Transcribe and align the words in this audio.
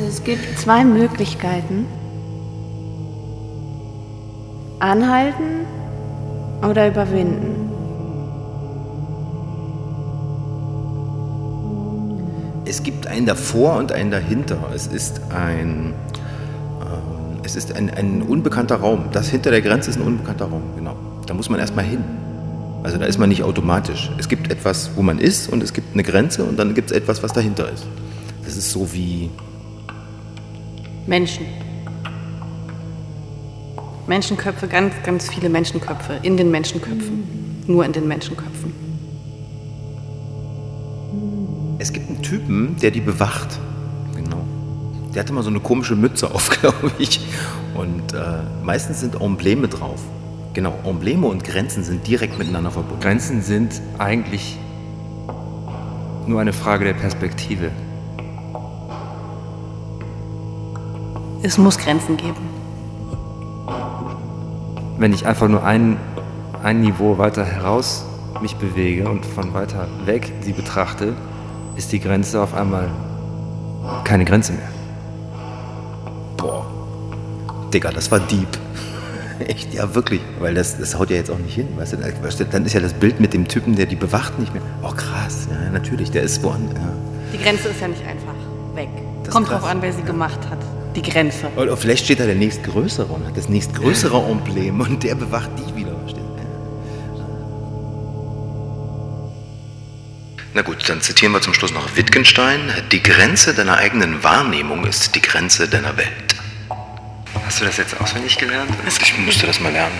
es 0.00 0.24
gibt 0.24 0.58
zwei 0.58 0.84
Möglichkeiten. 0.84 1.86
Anhalten 4.78 5.66
oder 6.62 6.88
überwinden. 6.88 7.70
Es 12.64 12.82
gibt 12.82 13.06
einen 13.06 13.26
davor 13.26 13.76
und 13.76 13.92
einen 13.92 14.10
dahinter. 14.10 14.58
Es 14.74 14.86
ist 14.86 15.20
ein, 15.30 15.94
ähm, 16.80 17.40
es 17.42 17.54
ist 17.54 17.74
ein, 17.74 17.90
ein 17.90 18.22
unbekannter 18.22 18.76
Raum. 18.76 19.04
Das 19.12 19.28
hinter 19.28 19.50
der 19.50 19.60
Grenze 19.60 19.90
ist 19.90 19.96
ein 19.96 20.02
unbekannter 20.02 20.46
Raum, 20.46 20.62
genau. 20.74 20.96
Da 21.26 21.34
muss 21.34 21.48
man 21.48 21.60
erstmal 21.60 21.84
hin. 21.84 22.02
Also 22.82 22.98
da 22.98 23.04
ist 23.04 23.18
man 23.18 23.28
nicht 23.28 23.44
automatisch. 23.44 24.10
Es 24.18 24.28
gibt 24.28 24.50
etwas, 24.50 24.90
wo 24.96 25.02
man 25.02 25.18
ist 25.18 25.48
und 25.48 25.62
es 25.62 25.72
gibt 25.72 25.94
eine 25.94 26.02
Grenze 26.02 26.44
und 26.44 26.58
dann 26.58 26.74
gibt 26.74 26.90
es 26.90 26.96
etwas, 26.96 27.22
was 27.22 27.32
dahinter 27.32 27.70
ist. 27.70 27.86
Das 28.44 28.56
ist 28.56 28.70
so 28.70 28.92
wie 28.92 29.30
Menschen. 31.06 31.46
Menschenköpfe, 34.06 34.68
ganz, 34.68 34.94
ganz 35.04 35.28
viele 35.28 35.48
Menschenköpfe 35.48 36.18
in 36.22 36.36
den 36.36 36.50
Menschenköpfen. 36.50 37.62
Nur 37.66 37.84
in 37.84 37.92
den 37.92 38.06
Menschenköpfen. 38.08 38.72
Es 41.78 41.92
gibt 41.92 42.08
einen 42.08 42.22
Typen, 42.22 42.76
der 42.80 42.90
die 42.90 43.00
bewacht. 43.00 43.58
Genau. 44.14 44.44
Der 45.14 45.22
hatte 45.22 45.32
mal 45.32 45.42
so 45.42 45.50
eine 45.50 45.60
komische 45.60 45.96
Mütze 45.96 46.32
auf, 46.32 46.50
glaube 46.60 46.92
ich. 46.98 47.20
Und 47.74 48.12
äh, 48.12 48.42
meistens 48.62 49.00
sind 49.00 49.20
Embleme 49.20 49.68
drauf. 49.68 50.00
Genau, 50.54 50.78
Embleme 50.84 51.26
und 51.26 51.44
Grenzen 51.44 51.82
sind 51.82 52.06
direkt 52.06 52.38
miteinander 52.38 52.70
verbunden. 52.70 53.00
Grenzen 53.00 53.42
sind 53.42 53.80
eigentlich 53.98 54.58
nur 56.26 56.40
eine 56.40 56.52
Frage 56.52 56.84
der 56.84 56.94
Perspektive. 56.94 57.70
Es 61.44 61.58
muss 61.58 61.76
Grenzen 61.76 62.16
geben. 62.16 62.36
Wenn 64.96 65.12
ich 65.12 65.26
einfach 65.26 65.48
nur 65.48 65.64
ein, 65.64 65.96
ein 66.62 66.80
Niveau 66.80 67.18
weiter 67.18 67.44
heraus 67.44 68.04
mich 68.40 68.54
bewege 68.56 69.08
und 69.08 69.26
von 69.26 69.52
weiter 69.52 69.88
weg 70.04 70.32
sie 70.42 70.52
betrachte, 70.52 71.14
ist 71.76 71.90
die 71.90 71.98
Grenze 71.98 72.40
auf 72.40 72.54
einmal 72.54 72.88
keine 74.04 74.24
Grenze 74.24 74.52
mehr. 74.52 74.68
Boah. 76.36 76.64
Digga, 77.74 77.90
das 77.90 78.12
war 78.12 78.20
deep. 78.20 78.46
Echt, 79.40 79.74
ja, 79.74 79.92
wirklich. 79.96 80.20
Weil 80.38 80.54
das, 80.54 80.78
das 80.78 80.96
haut 80.96 81.10
ja 81.10 81.16
jetzt 81.16 81.30
auch 81.30 81.38
nicht 81.38 81.54
hin. 81.54 81.66
Weißt 81.76 81.94
du, 81.94 82.44
dann 82.44 82.64
ist 82.64 82.72
ja 82.72 82.80
das 82.80 82.92
Bild 82.92 83.18
mit 83.18 83.34
dem 83.34 83.48
Typen, 83.48 83.74
der 83.74 83.86
die 83.86 83.96
bewacht, 83.96 84.38
nicht 84.38 84.54
mehr. 84.54 84.62
Oh, 84.82 84.92
krass. 84.92 85.48
Ja, 85.50 85.70
natürlich, 85.70 86.12
der 86.12 86.22
ist 86.22 86.40
woanders. 86.44 86.76
Ja. 86.76 86.92
Die 87.32 87.38
Grenze 87.38 87.68
ist 87.68 87.80
ja 87.80 87.88
nicht 87.88 88.06
einfach 88.06 88.34
weg. 88.76 88.90
Das 89.24 89.34
Kommt 89.34 89.50
drauf 89.50 89.64
an, 89.64 89.82
wer 89.82 89.92
sie 89.92 90.02
gemacht 90.02 90.38
hat. 90.48 90.58
Die 90.94 91.02
Grenze. 91.02 91.48
Oder 91.56 91.76
vielleicht 91.76 92.04
steht 92.04 92.20
da 92.20 92.26
der 92.26 92.34
nächstgrößere 92.34 93.12
und 93.12 93.26
hat 93.26 93.36
das 93.36 93.48
nächstgrößere 93.48 94.22
Emblem 94.30 94.80
und 94.80 95.02
der 95.02 95.14
bewacht 95.14 95.50
die 95.58 95.74
wieder. 95.74 95.92
Na 100.54 100.60
gut, 100.60 100.86
dann 100.86 101.00
zitieren 101.00 101.32
wir 101.32 101.40
zum 101.40 101.54
Schluss 101.54 101.72
noch 101.72 101.96
Wittgenstein. 101.96 102.60
Die 102.92 103.02
Grenze 103.02 103.54
deiner 103.54 103.78
eigenen 103.78 104.22
Wahrnehmung 104.22 104.84
ist 104.84 105.14
die 105.14 105.22
Grenze 105.22 105.66
deiner 105.66 105.96
Welt. 105.96 106.34
Hast 107.46 107.62
du 107.62 107.64
das 107.64 107.78
jetzt 107.78 107.98
auswendig 107.98 108.36
gelernt? 108.36 108.70
Ich 108.86 109.16
musste 109.18 109.46
das 109.46 109.60
mal 109.60 109.72
lernen. 109.72 109.94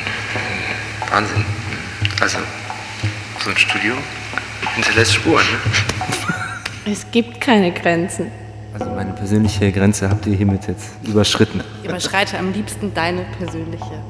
Wahnsinn. 1.10 1.44
Also, 2.20 2.36
so 3.42 3.48
ein 3.48 3.56
Studio 3.56 3.94
hinterlässt 4.74 5.14
Spuren. 5.14 5.44
Ne? 6.84 6.92
Es 6.92 7.06
gibt 7.10 7.40
keine 7.40 7.72
Grenzen. 7.72 8.30
Also 8.72 8.90
meine 8.90 9.12
persönliche 9.12 9.70
Grenze 9.70 10.08
habt 10.08 10.26
ihr 10.26 10.34
hiermit 10.34 10.66
jetzt 10.66 10.90
überschritten. 11.02 11.60
Überschreite 11.84 12.38
am 12.38 12.52
liebsten 12.52 12.92
deine 12.94 13.24
persönliche 13.38 14.02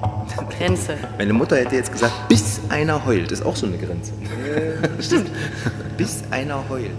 Grenze. 0.57 0.97
Meine 1.19 1.33
Mutter 1.33 1.57
hätte 1.57 1.77
jetzt 1.77 1.93
gesagt, 1.93 2.29
bis 2.29 2.61
einer 2.69 3.05
heult, 3.05 3.33
ist 3.33 3.45
auch 3.45 3.57
so 3.57 3.67
eine 3.67 3.77
Grenze. 3.77 4.13
Stimmt. 5.01 5.31
bis 5.97 6.23
einer 6.31 6.63
heult. 6.69 6.91